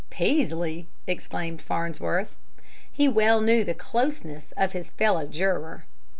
"Peaslee!" 0.09 0.87
exclaimed 1.05 1.61
Farnsworth. 1.61 2.35
He 2.91 3.07
well 3.07 3.39
knew 3.39 3.63
the 3.63 3.75
"closeness" 3.75 4.51
of 4.57 4.71
his 4.71 4.89
fellow 4.89 5.27
juror. 5.27 5.85